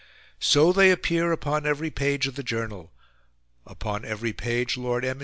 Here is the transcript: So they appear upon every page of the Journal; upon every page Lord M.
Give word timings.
So 0.39 0.73
they 0.73 0.89
appear 0.89 1.31
upon 1.31 1.67
every 1.67 1.91
page 1.91 2.25
of 2.25 2.33
the 2.33 2.41
Journal; 2.41 2.91
upon 3.67 4.03
every 4.03 4.33
page 4.33 4.75
Lord 4.75 5.05
M. 5.05 5.19